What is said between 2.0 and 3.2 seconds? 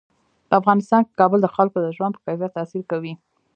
په کیفیت تاثیر کوي.